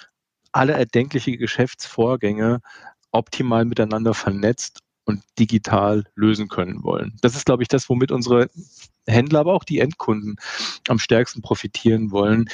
[0.52, 2.60] alle erdenkliche Geschäftsvorgänge
[3.10, 7.16] optimal miteinander vernetzt und digital lösen können wollen.
[7.22, 8.50] Das ist, glaube ich, das, womit unsere
[9.06, 10.36] Händler, aber auch die Endkunden
[10.88, 12.48] am stärksten profitieren wollen.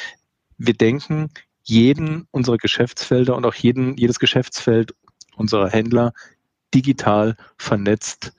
[0.57, 1.31] Wir denken
[1.63, 4.95] jeden unserer Geschäftsfelder und auch jeden, jedes Geschäftsfeld
[5.37, 6.13] unserer Händler
[6.75, 8.33] digital vernetzt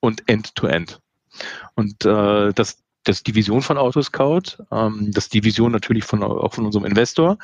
[0.00, 0.90] und end-to-end.
[0.90, 0.98] -end.
[1.74, 6.04] Und äh, das, das ist die Vision von Autoscout, ähm, das ist die Vision natürlich
[6.04, 7.38] von, auch von unserem Investor.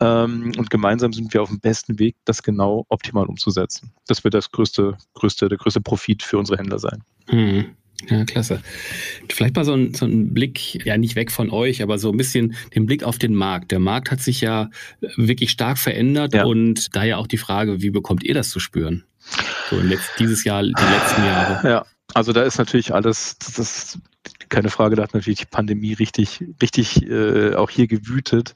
[0.00, 3.92] Ähm, und gemeinsam sind wir auf dem besten Weg, das genau optimal umzusetzen.
[4.06, 7.02] Das wird das größte, größte, der größte Profit für unsere Händler sein.
[7.30, 7.66] Mhm.
[8.08, 8.60] Ja, klasse.
[9.30, 12.16] Vielleicht mal so ein, so ein Blick, ja nicht weg von euch, aber so ein
[12.16, 13.70] bisschen den Blick auf den Markt.
[13.70, 14.68] Der Markt hat sich ja
[15.16, 16.44] wirklich stark verändert ja.
[16.44, 19.04] und daher auch die Frage, wie bekommt ihr das zu spüren?
[19.70, 21.68] So letzt, dieses Jahr, die letzten Jahre.
[21.68, 23.98] Ja, also da ist natürlich alles, das
[24.48, 28.54] keine Frage, da hat natürlich die Pandemie richtig, richtig äh, auch hier gewütet.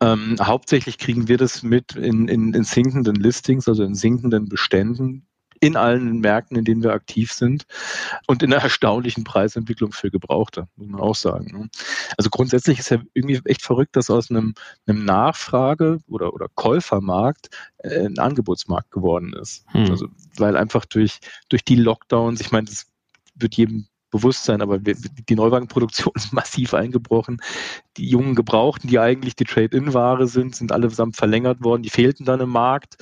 [0.00, 5.26] Ähm, hauptsächlich kriegen wir das mit in, in, in sinkenden Listings, also in sinkenden Beständen
[5.62, 7.66] in allen Märkten, in denen wir aktiv sind
[8.26, 11.56] und in einer erstaunlichen Preisentwicklung für Gebrauchte, muss man auch sagen.
[11.56, 11.68] Ne?
[12.18, 14.54] Also grundsätzlich ist ja irgendwie echt verrückt, dass aus einem,
[14.86, 19.64] einem Nachfrage- oder, oder Käufermarkt äh, ein Angebotsmarkt geworden ist.
[19.68, 19.88] Hm.
[19.88, 22.86] Also, weil einfach durch, durch die Lockdowns, ich meine, das
[23.36, 27.38] wird jedem bewusst sein, aber die Neuwagenproduktion ist massiv eingebrochen.
[27.96, 31.82] Die jungen Gebrauchten, die eigentlich die Trade-in-Ware sind, sind allesamt verlängert worden.
[31.82, 32.96] Die fehlten dann im Markt.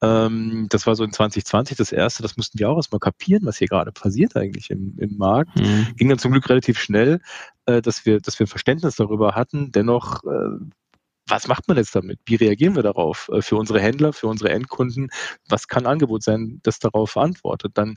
[0.00, 3.58] Ähm, das war so in 2020 das erste, das mussten wir auch erstmal kapieren, was
[3.58, 5.56] hier gerade passiert eigentlich im, im Markt.
[5.56, 5.88] Mhm.
[5.96, 7.20] Ging dann zum Glück relativ schnell,
[7.66, 9.72] äh, dass wir, dass wir Verständnis darüber hatten.
[9.72, 10.58] Dennoch, äh,
[11.26, 12.20] was macht man jetzt damit?
[12.26, 13.28] Wie reagieren wir darauf?
[13.32, 15.10] Äh, für unsere Händler, für unsere Endkunden,
[15.48, 17.72] was kann Angebot sein, das darauf antwortet?
[17.74, 17.96] Dann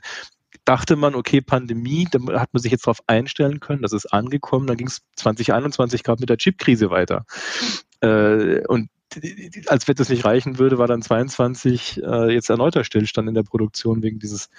[0.68, 4.66] dachte man, okay, Pandemie, da hat man sich jetzt darauf einstellen können, das ist angekommen.
[4.66, 7.24] Dann ging es 2021 gerade mit der Chipkrise weiter.
[8.00, 8.90] Äh, und
[9.68, 13.44] als wenn das nicht reichen würde, war dann 22 äh, jetzt erneuter Stillstand in der
[13.44, 14.50] Produktion wegen dieses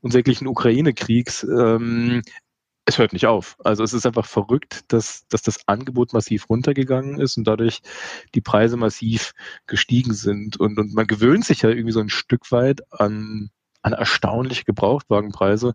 [0.00, 1.42] unsäglichen Ukraine-Kriegs.
[1.42, 2.22] Ähm,
[2.84, 3.56] es hört nicht auf.
[3.64, 7.80] Also es ist einfach verrückt, dass, dass das Angebot massiv runtergegangen ist und dadurch
[8.36, 9.32] die Preise massiv
[9.66, 10.56] gestiegen sind.
[10.56, 13.50] Und, und man gewöhnt sich ja irgendwie so ein Stück weit an,
[13.92, 15.74] an erstaunliche Gebrauchtwagenpreise.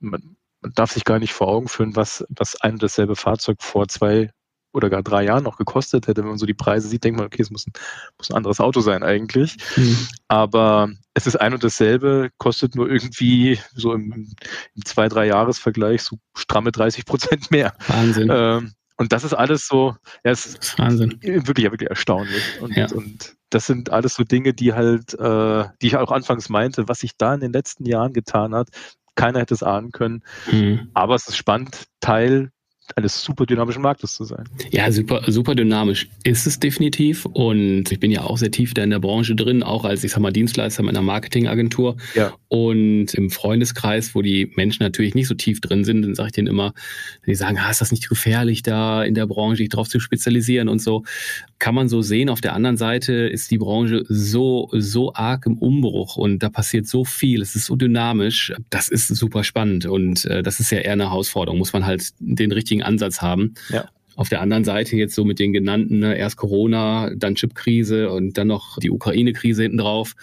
[0.00, 3.62] Man, man darf sich gar nicht vor Augen führen, was, was ein und dasselbe Fahrzeug
[3.62, 4.30] vor zwei
[4.72, 6.22] oder gar drei Jahren noch gekostet hätte.
[6.22, 7.72] Wenn man so die Preise sieht, denkt man, okay, es muss ein,
[8.18, 9.56] muss ein anderes Auto sein eigentlich.
[9.76, 10.08] Mhm.
[10.26, 14.34] Aber es ist ein und dasselbe, kostet nur irgendwie so im,
[14.74, 17.74] im zwei, drei Jahresvergleich so stramme 30 Prozent mehr.
[17.86, 18.28] Wahnsinn.
[18.32, 21.18] Ähm, und das ist alles so, ja, es ist Wahnsinn.
[21.22, 22.60] wirklich, wirklich erstaunlich.
[22.60, 22.86] Und, ja.
[22.92, 27.00] und das sind alles so Dinge, die halt, äh, die ich auch anfangs meinte, was
[27.00, 28.68] sich da in den letzten Jahren getan hat.
[29.16, 30.22] Keiner hätte es ahnen können.
[30.50, 30.90] Mhm.
[30.94, 32.50] Aber es ist spannend, Teil
[32.96, 34.44] eines super dynamischen Marktes zu sein.
[34.70, 37.24] Ja, super, super dynamisch ist es definitiv.
[37.26, 40.12] Und ich bin ja auch sehr tief da in der Branche drin, auch als, ich
[40.12, 41.96] sag mal, Dienstleister meiner Marketingagentur.
[42.14, 42.34] Ja.
[42.48, 46.32] Und im Freundeskreis, wo die Menschen natürlich nicht so tief drin sind, dann sage ich
[46.32, 46.74] denen immer,
[47.26, 50.68] die sagen, ah, ist das nicht gefährlich, da in der Branche sich drauf zu spezialisieren
[50.68, 51.04] und so.
[51.58, 52.28] Kann man so sehen.
[52.28, 56.86] Auf der anderen Seite ist die Branche so, so arg im Umbruch und da passiert
[56.86, 57.42] so viel.
[57.42, 58.52] Es ist so dynamisch.
[58.70, 61.58] Das ist super spannend und äh, das ist ja eher eine Herausforderung.
[61.58, 63.54] Muss man halt den richtigen richtigen Ansatz haben.
[63.68, 63.88] Ja.
[64.16, 68.38] Auf der anderen Seite jetzt so mit den genannten, ne, erst Corona, dann Chipkrise und
[68.38, 70.14] dann noch die Ukraine-Krise hinten drauf.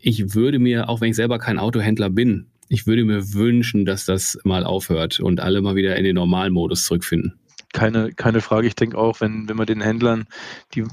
[0.00, 4.04] Ich würde mir, auch wenn ich selber kein Autohändler bin, ich würde mir wünschen, dass
[4.04, 7.38] das mal aufhört und alle mal wieder in den Normalmodus zurückfinden.
[7.72, 8.66] Keine, keine Frage.
[8.66, 10.26] Ich denke auch, wenn, wenn man den Händlern
[10.74, 10.84] die,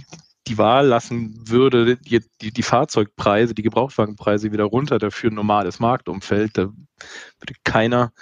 [0.47, 5.79] die Wahl lassen würde, die, die, die Fahrzeugpreise, die Gebrauchtwagenpreise wieder runter dafür ein normales
[5.79, 6.63] Marktumfeld, da
[7.39, 8.13] würde keiner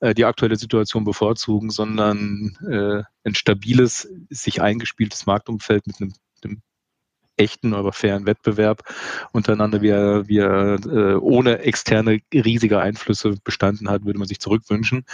[0.00, 6.14] äh, die aktuelle Situation bevorzugen, sondern äh, ein stabiles, sich eingespieltes Marktumfeld mit einem,
[6.44, 6.62] einem
[7.36, 8.82] echten, aber fairen Wettbewerb
[9.32, 14.38] untereinander, wie er, wie er äh, ohne externe riesige Einflüsse bestanden hat, würde man sich
[14.38, 15.04] zurückwünschen.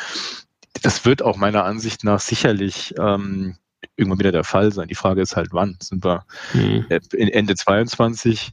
[0.83, 3.57] Das wird auch meiner Ansicht nach sicherlich ähm,
[3.99, 4.89] irgendwann wieder der Fall sein.
[4.89, 5.77] Die Frage ist halt, wann?
[5.83, 6.87] Sind wir mhm.
[7.13, 8.53] Ende 22?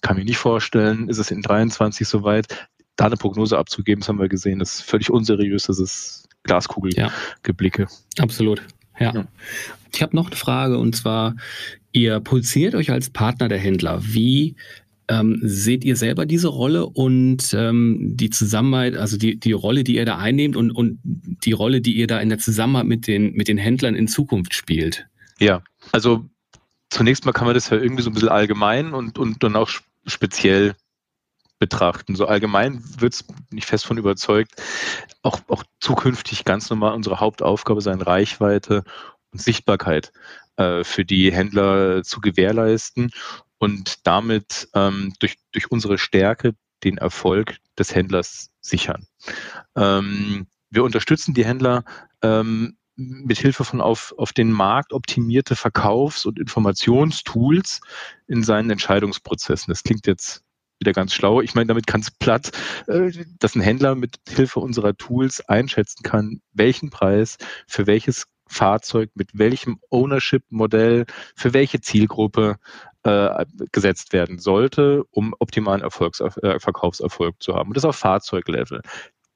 [0.00, 1.08] Kann mir nicht vorstellen.
[1.08, 2.68] Ist es in 23 soweit?
[2.96, 5.66] Da eine Prognose abzugeben, das haben wir gesehen, das ist völlig unseriös.
[5.66, 7.86] Das ist Glaskugelgeblicke.
[8.16, 8.62] Ja, absolut.
[8.98, 9.14] Ja.
[9.14, 9.24] ja.
[9.94, 11.36] Ich habe noch eine Frage und zwar,
[11.92, 14.00] ihr positioniert euch als Partner der Händler.
[14.02, 14.56] Wie
[15.08, 19.96] ähm, seht ihr selber diese Rolle und ähm, die Zusammenarbeit, also die, die Rolle, die
[19.96, 23.32] ihr da einnehmt und, und die Rolle, die ihr da in der Zusammenarbeit mit den,
[23.32, 25.06] mit den Händlern in Zukunft spielt?
[25.38, 26.28] Ja, also
[26.90, 29.70] zunächst mal kann man das ja irgendwie so ein bisschen allgemein und, und dann auch
[30.06, 30.74] speziell
[31.58, 32.14] betrachten.
[32.14, 34.52] So allgemein wird es, bin ich fest von überzeugt,
[35.22, 38.84] auch, auch zukünftig ganz normal unsere Hauptaufgabe sein, Reichweite
[39.32, 40.12] und Sichtbarkeit
[40.56, 43.10] äh, für die Händler zu gewährleisten
[43.58, 49.06] und damit ähm, durch, durch unsere Stärke den Erfolg des Händlers sichern.
[49.76, 51.84] Ähm, wir unterstützen die Händler
[52.22, 57.80] ähm, mit Hilfe von auf, auf den Markt optimierte Verkaufs- und Informationstools
[58.26, 59.70] in seinen Entscheidungsprozessen.
[59.70, 60.42] Das klingt jetzt
[60.80, 61.40] wieder ganz schlau.
[61.40, 62.50] Ich meine damit ganz platt,
[62.86, 69.10] äh, dass ein Händler mit Hilfe unserer Tools einschätzen kann, welchen Preis für welches Fahrzeug
[69.14, 72.56] mit welchem Ownership-Modell für welche Zielgruppe
[73.04, 77.68] äh, gesetzt werden sollte, um optimalen Erfolgs äh, Verkaufserfolg zu haben.
[77.68, 78.82] Und das auf Fahrzeuglevel.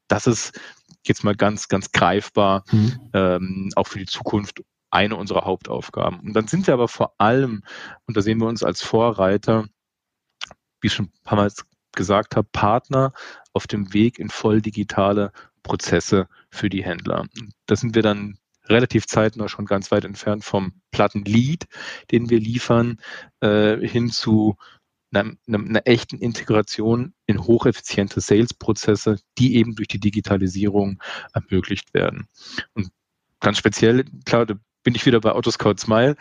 [0.08, 0.58] Das ist
[1.06, 3.10] jetzt mal ganz, ganz greifbar, mhm.
[3.12, 6.20] ähm, auch für die Zukunft eine unserer Hauptaufgaben.
[6.20, 7.62] Und dann sind wir aber vor allem,
[8.06, 9.66] und da sehen wir uns als Vorreiter,
[10.80, 11.50] wie ich schon ein paar Mal
[11.94, 13.12] gesagt habe, Partner
[13.52, 17.26] auf dem Weg in voll digitale Prozesse für die Händler.
[17.66, 21.66] Da sind wir dann relativ zeitnah schon ganz weit entfernt vom Plattenlead,
[22.10, 22.98] den wir liefern,
[23.40, 24.56] äh, hin zu
[25.12, 31.02] einer, einer, echten Integration in hocheffiziente Sales-Prozesse, die eben durch die Digitalisierung
[31.34, 32.28] ermöglicht werden.
[32.74, 32.90] Und
[33.40, 36.16] ganz speziell, klar, da bin ich wieder bei Autoscout Smile.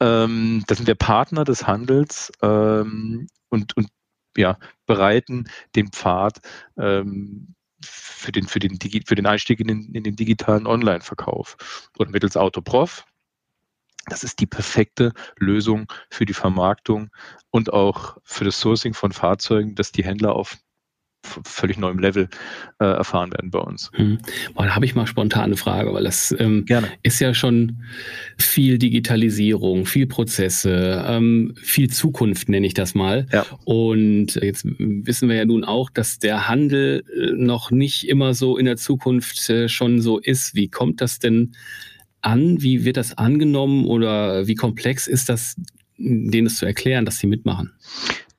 [0.00, 3.88] Ähm, da sind wir Partner des Handels ähm, und, und
[4.36, 6.40] ja, bereiten den Pfad
[6.78, 11.88] ähm, für den, für den, für den Einstieg in den, in den digitalen Online-Verkauf.
[11.96, 13.04] Und mittels Autoprof,
[14.06, 17.10] das ist die perfekte Lösung für die Vermarktung
[17.50, 20.56] und auch für das Sourcing von Fahrzeugen, dass die Händler auf
[21.22, 22.28] völlig neuem Level
[22.80, 23.90] äh, erfahren werden bei uns.
[23.94, 24.18] Hm.
[24.54, 26.64] Boah, da habe ich mal spontane Frage, weil das ähm,
[27.02, 27.82] ist ja schon
[28.38, 33.26] viel Digitalisierung, viel Prozesse, ähm, viel Zukunft nenne ich das mal.
[33.32, 33.44] Ja.
[33.64, 38.56] Und jetzt wissen wir ja nun auch, dass der Handel äh, noch nicht immer so
[38.56, 40.54] in der Zukunft äh, schon so ist.
[40.54, 41.52] Wie kommt das denn
[42.22, 42.62] an?
[42.62, 45.56] Wie wird das angenommen oder wie komplex ist das,
[45.96, 47.72] denen es zu erklären, dass sie mitmachen?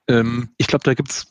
[0.07, 1.30] Ähm, ich glaube, da gibt es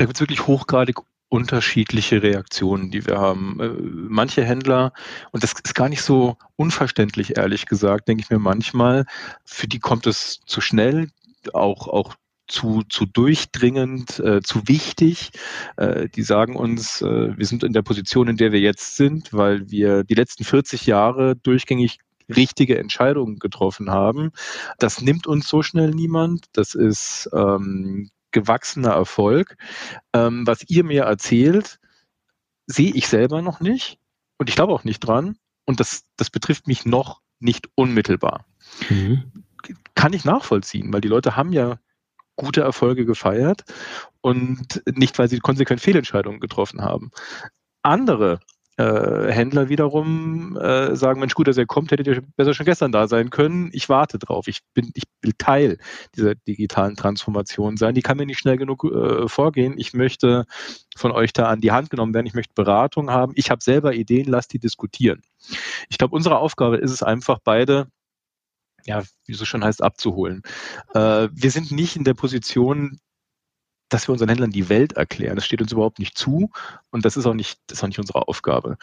[0.00, 0.96] da gibt es wirklich hochgradig
[1.28, 3.60] unterschiedliche Reaktionen, die wir haben.
[3.60, 4.94] Äh, manche Händler,
[5.30, 9.04] und das ist gar nicht so unverständlich, ehrlich gesagt, denke ich mir manchmal,
[9.44, 11.10] für die kommt es zu schnell,
[11.52, 12.14] auch, auch
[12.48, 15.32] zu, zu durchdringend, äh, zu wichtig.
[15.76, 19.34] Äh, die sagen uns, äh, wir sind in der Position, in der wir jetzt sind,
[19.34, 21.98] weil wir die letzten 40 Jahre durchgängig
[22.34, 24.32] richtige Entscheidungen getroffen haben.
[24.78, 26.46] Das nimmt uns so schnell niemand.
[26.54, 29.56] Das ist ähm, gewachsener Erfolg.
[30.12, 31.78] Ähm, was ihr mir erzählt,
[32.66, 33.98] sehe ich selber noch nicht
[34.38, 35.36] und ich glaube auch nicht dran.
[35.66, 38.46] Und das, das betrifft mich noch nicht unmittelbar.
[38.88, 39.44] Mhm.
[39.94, 41.78] Kann ich nachvollziehen, weil die Leute haben ja
[42.36, 43.64] gute Erfolge gefeiert
[44.20, 47.10] und nicht, weil sie konsequent Fehlentscheidungen getroffen haben.
[47.82, 48.40] Andere
[48.80, 52.92] äh, Händler wiederum äh, sagen, Mensch, gut, dass er kommt, hättet ihr besser schon gestern
[52.92, 53.68] da sein können.
[53.72, 54.48] Ich warte drauf.
[54.48, 55.78] Ich bin, ich will Teil
[56.16, 57.94] dieser digitalen Transformation sein.
[57.94, 59.74] Die kann mir nicht schnell genug äh, vorgehen.
[59.76, 60.46] Ich möchte
[60.96, 62.26] von euch da an die Hand genommen werden.
[62.26, 63.32] Ich möchte Beratung haben.
[63.36, 65.20] Ich habe selber Ideen, lasst die diskutieren.
[65.90, 67.88] Ich glaube, unsere Aufgabe ist es einfach, beide
[68.86, 70.42] ja, wie so schon heißt, abzuholen.
[70.94, 72.98] Äh, wir sind nicht in der Position,
[73.90, 75.36] dass wir unseren Händlern die Welt erklären.
[75.36, 76.50] Das steht uns überhaupt nicht zu
[76.90, 78.76] und das ist auch nicht, das ist auch nicht unsere Aufgabe.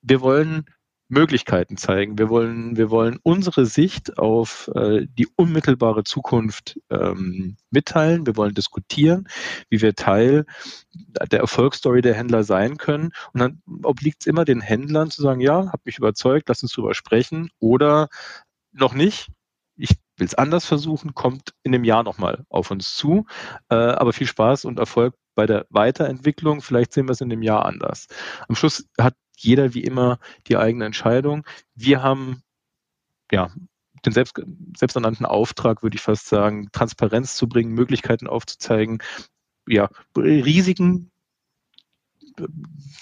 [0.00, 0.64] Wir wollen
[1.12, 2.16] Möglichkeiten zeigen.
[2.16, 8.26] Wir wollen, wir wollen unsere Sicht auf äh, die unmittelbare Zukunft ähm, mitteilen.
[8.26, 9.28] Wir wollen diskutieren,
[9.68, 10.46] wie wir Teil
[11.30, 13.10] der Erfolgsstory der Händler sein können.
[13.34, 16.72] Und dann obliegt es immer den Händlern zu sagen, ja, hab mich überzeugt, lass uns
[16.72, 18.08] drüber sprechen oder
[18.72, 19.28] noch nicht.
[20.16, 23.26] Will es anders versuchen, kommt in einem Jahr nochmal auf uns zu.
[23.70, 26.60] Äh, aber viel Spaß und Erfolg bei der Weiterentwicklung.
[26.60, 28.06] Vielleicht sehen wir es in dem Jahr anders.
[28.48, 31.46] Am Schluss hat jeder wie immer die eigene Entscheidung.
[31.74, 32.42] Wir haben
[33.30, 33.50] ja
[34.04, 34.34] den selbst,
[34.76, 38.98] selbsternannten Auftrag, würde ich fast sagen, Transparenz zu bringen, Möglichkeiten aufzuzeigen,
[39.68, 41.11] ja, Risiken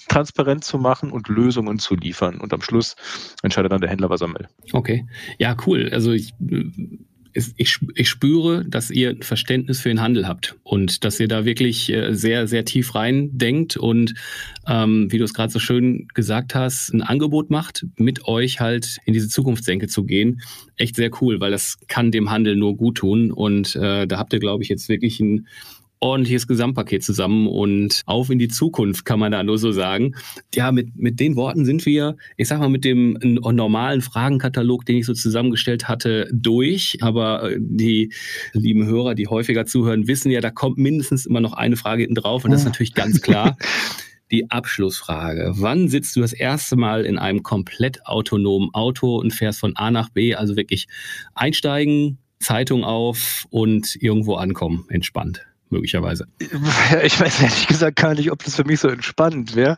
[0.08, 2.40] transparent zu machen und Lösungen zu liefern.
[2.40, 2.96] Und am Schluss
[3.42, 4.48] entscheidet dann der Händler, was er will.
[4.72, 5.06] Okay.
[5.38, 5.90] Ja, cool.
[5.92, 6.34] Also ich
[7.32, 11.44] ich, ich spüre, dass ihr ein Verständnis für den Handel habt und dass ihr da
[11.44, 14.14] wirklich äh, sehr, sehr tief rein denkt und
[14.66, 18.98] ähm, wie du es gerade so schön gesagt hast, ein Angebot macht, mit euch halt
[19.04, 20.42] in diese Zukunftsdenke zu gehen.
[20.76, 23.30] Echt sehr cool, weil das kann dem Handel nur gut tun.
[23.30, 25.46] Und äh, da habt ihr, glaube ich, jetzt wirklich ein
[26.00, 30.14] ordentliches Gesamtpaket zusammen und auf in die Zukunft, kann man da nur so sagen.
[30.54, 34.96] Ja, mit, mit den Worten sind wir, ich sag mal, mit dem normalen Fragenkatalog, den
[34.96, 36.98] ich so zusammengestellt hatte, durch.
[37.02, 38.12] Aber äh, die
[38.54, 42.14] lieben Hörer, die häufiger zuhören, wissen ja, da kommt mindestens immer noch eine Frage hinten
[42.14, 43.56] drauf und das ist natürlich ganz klar.
[44.32, 45.54] Die Abschlussfrage.
[45.56, 49.90] Wann sitzt du das erste Mal in einem komplett autonomen Auto und fährst von A
[49.90, 50.86] nach B, also wirklich
[51.34, 55.49] einsteigen, Zeitung auf und irgendwo ankommen, entspannt?
[55.70, 56.26] Möglicherweise.
[57.04, 59.76] Ich weiß ehrlich gesagt gar nicht, ob das für mich so entspannend wäre,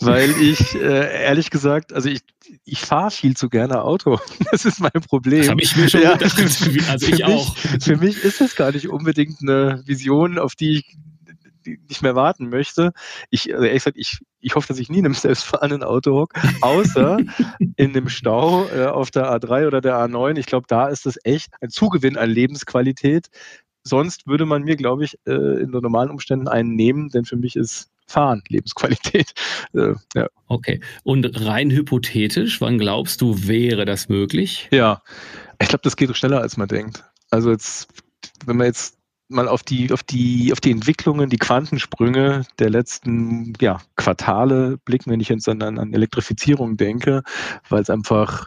[0.00, 2.20] weil ich äh, ehrlich gesagt, also ich,
[2.64, 4.18] ich fahre viel zu gerne Auto.
[4.50, 5.40] Das ist mein Problem.
[5.40, 6.38] Das habe ich mir schon ja, gedacht.
[6.38, 7.56] Also ich auch.
[7.56, 10.96] für mich ist das gar nicht unbedingt eine Vision, auf die ich
[11.66, 12.92] nicht mehr warten möchte.
[13.30, 16.40] Ich, also ehrlich gesagt, ich, ich hoffe, dass ich nie in einem selbstfahrenden Auto hocke,
[16.60, 17.18] außer
[17.76, 20.38] in dem Stau äh, auf der A3 oder der A9.
[20.38, 23.28] Ich glaube, da ist das echt ein Zugewinn an Lebensqualität,
[23.84, 27.54] sonst würde man mir, glaube ich, äh, in normalen Umständen einen nehmen, denn für mich
[27.56, 29.32] ist Fahren Lebensqualität.
[29.74, 30.28] Äh, ja.
[30.46, 30.80] Okay.
[31.02, 34.68] Und rein hypothetisch, wann glaubst du, wäre das möglich?
[34.70, 35.02] Ja,
[35.60, 37.02] ich glaube, das geht schneller, als man denkt.
[37.30, 37.88] Also jetzt,
[38.46, 38.96] wenn man jetzt
[39.28, 45.10] mal auf die, auf die, auf die Entwicklungen, die Quantensprünge der letzten ja, Quartale blicken,
[45.10, 47.24] wenn ich jetzt an, an Elektrifizierung denke,
[47.68, 48.46] weil es einfach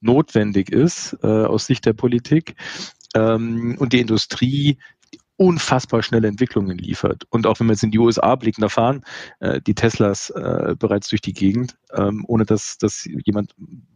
[0.00, 2.54] notwendig ist äh, aus Sicht der Politik
[3.14, 4.78] ähm, und die Industrie
[5.36, 7.24] unfassbar schnelle Entwicklungen liefert.
[7.30, 9.02] Und auch wenn wir jetzt in die USA blicken, da fahren
[9.40, 13.54] äh, die Teslas äh, bereits durch die Gegend, ähm, ohne dass, dass jemand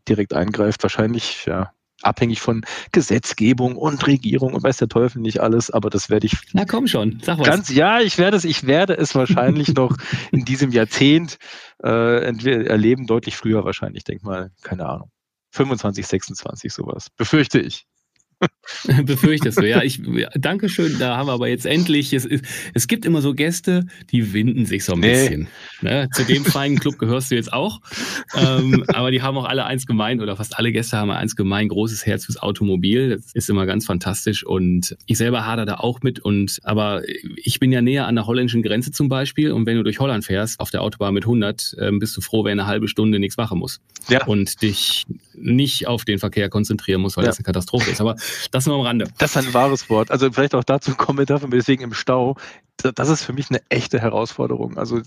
[0.08, 0.82] direkt eingreift.
[0.82, 6.10] Wahrscheinlich ja, abhängig von Gesetzgebung und Regierung und weiß der Teufel nicht alles, aber das
[6.10, 6.36] werde ich.
[6.52, 7.46] Na komm schon, sag was.
[7.46, 9.96] Ganz, ja, ich werde es, ich werde es wahrscheinlich noch
[10.32, 11.38] in diesem Jahrzehnt
[11.82, 15.10] äh, erleben, deutlich früher wahrscheinlich, denk mal, keine Ahnung.
[15.52, 17.86] 25, 26 sowas, befürchte ich.
[19.04, 19.82] Befürchtest du, ja.
[19.82, 20.00] Ich,
[20.34, 22.28] danke schön, da haben wir aber jetzt endlich, es,
[22.74, 25.12] es gibt immer so Gäste, die winden sich so ein nee.
[25.12, 25.48] bisschen.
[25.80, 26.08] Ne?
[26.12, 27.80] Zu dem feinen Club gehörst du jetzt auch.
[28.36, 31.70] Ähm, aber die haben auch alle eins gemeint, oder fast alle Gäste haben eins gemeint,
[31.70, 33.10] großes Herz fürs Automobil.
[33.10, 34.44] Das ist immer ganz fantastisch.
[34.44, 36.18] Und ich selber hader da auch mit.
[36.20, 37.02] Und aber
[37.36, 39.52] ich bin ja näher an der holländischen Grenze zum Beispiel.
[39.52, 42.44] Und wenn du durch Holland fährst, auf der Autobahn mit 100, ähm, bist du froh,
[42.44, 43.80] wenn eine halbe Stunde nichts machen muss.
[44.08, 44.24] Ja.
[44.26, 45.06] Und dich
[45.38, 47.30] nicht auf den Verkehr konzentrieren muss, weil ja.
[47.30, 48.00] das eine Katastrophe ist.
[48.00, 48.16] Aber
[48.50, 49.08] das nur am Rande.
[49.18, 50.10] Das ist ein wahres Wort.
[50.10, 52.36] Also vielleicht auch dazu Kommentar von mir, deswegen im Stau.
[52.76, 54.76] Das ist für mich eine echte Herausforderung.
[54.76, 55.00] Also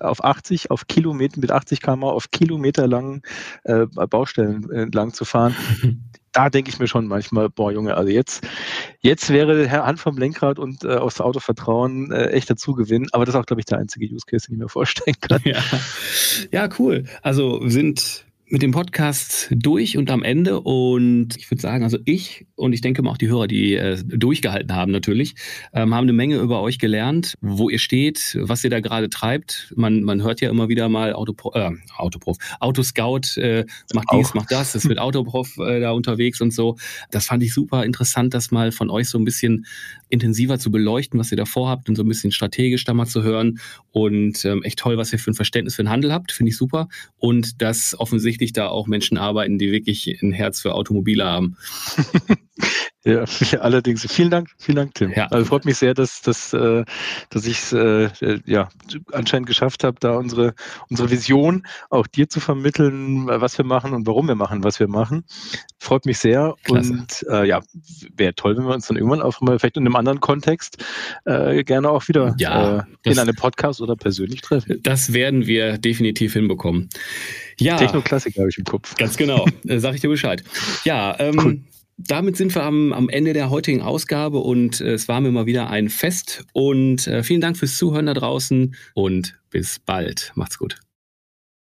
[0.00, 3.22] auf 80, auf Kilometer, mit 80 km auf Kilometer langen
[3.64, 5.54] äh, Baustellen entlang zu fahren.
[6.32, 8.46] da denke ich mir schon manchmal, boah Junge, also jetzt,
[9.00, 13.08] jetzt wäre Herr Hand vom Lenkrad und äh, aufs Auto vertrauen äh, echt dazu gewinnen.
[13.12, 15.40] Aber das ist auch, glaube ich, der einzige Use Case, den ich mir vorstellen kann.
[15.44, 15.60] Ja,
[16.50, 17.04] ja cool.
[17.22, 20.60] Also sind mit dem Podcast durch und am Ende.
[20.60, 23.96] Und ich würde sagen, also ich und ich denke mal auch die Hörer, die äh,
[24.04, 25.36] durchgehalten haben natürlich,
[25.72, 29.72] ähm, haben eine Menge über euch gelernt, wo ihr steht, was ihr da gerade treibt.
[29.76, 34.18] Man, man hört ja immer wieder mal Autopro äh, Autoprof, Autoscout äh, macht auch.
[34.18, 36.76] dies, macht das, es wird Autoprof äh, da unterwegs und so.
[37.12, 39.64] Das fand ich super interessant, das mal von euch so ein bisschen
[40.08, 43.22] intensiver zu beleuchten, was ihr da vorhabt und so ein bisschen strategisch da mal zu
[43.22, 43.60] hören.
[43.92, 46.56] Und ähm, echt toll, was ihr für ein Verständnis für den Handel habt, finde ich
[46.56, 46.88] super.
[47.18, 51.56] Und dass offensichtlich da auch Menschen arbeiten, die wirklich ein Herz für Automobile haben.
[53.04, 53.24] Ja,
[53.60, 54.06] allerdings.
[54.12, 55.12] Vielen Dank, vielen Dank, Tim.
[55.12, 55.26] Ja.
[55.28, 56.84] Also freut mich sehr, dass, dass, äh,
[57.30, 58.10] dass ich es äh,
[58.44, 58.68] ja,
[59.12, 60.54] anscheinend geschafft habe, da unsere,
[60.90, 64.88] unsere Vision auch dir zu vermitteln, was wir machen und warum wir machen, was wir
[64.88, 65.24] machen.
[65.78, 66.54] Freut mich sehr.
[66.64, 66.92] Klasse.
[66.92, 67.60] Und äh, ja,
[68.16, 70.84] wäre toll, wenn wir uns dann irgendwann auch mal vielleicht in einem anderen Kontext
[71.24, 74.78] äh, gerne auch wieder ja, äh, in einem Podcast oder persönlich treffen.
[74.82, 76.90] Das werden wir definitiv hinbekommen.
[77.58, 77.76] Ja.
[77.76, 78.94] Technoklassik habe ich im Kopf.
[78.96, 79.46] Ganz genau.
[79.66, 80.42] Äh, sag ich dir Bescheid.
[80.84, 81.60] Ja, ähm, cool
[82.06, 85.46] damit sind wir am, am Ende der heutigen Ausgabe und äh, es war mir mal
[85.46, 86.44] wieder ein Fest.
[86.52, 90.32] Und äh, vielen Dank fürs Zuhören da draußen und bis bald.
[90.34, 90.78] Macht's gut.